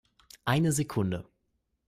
Eine 0.45 0.71
Sekunde! 0.71 1.25